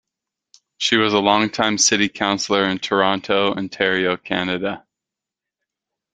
She 0.79 0.95
was 0.97 1.13
a 1.13 1.19
longtime 1.19 1.77
city 1.77 2.09
councillor 2.09 2.63
in 2.63 2.79
Toronto, 2.79 3.53
Ontario, 3.53 4.17
Canada. 4.17 4.83